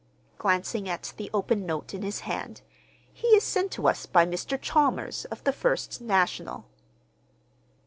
(Glancing 0.39 0.89
at 0.89 1.13
the 1.17 1.29
open 1.31 1.63
note 1.63 1.93
in 1.93 2.01
his 2.01 2.21
hand.) 2.21 2.61
"He 3.13 3.27
is 3.27 3.43
sent 3.43 3.69
to 3.73 3.87
us 3.87 4.07
by 4.07 4.25
Mr. 4.25 4.59
Chalmers, 4.59 5.25
of 5.25 5.43
the 5.43 5.53
First 5.53 6.01
National." 6.01 6.65